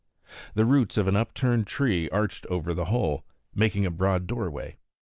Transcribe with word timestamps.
The 0.55 0.65
roots 0.65 0.97
of 0.97 1.07
an 1.07 1.15
upturned 1.15 1.67
tree 1.67 2.09
arched 2.09 2.47
over 2.47 2.73
the 2.73 2.85
hole, 2.85 3.23
making 3.53 3.85
a 3.85 3.91
broad 3.91 4.25
doorway. 4.25 4.79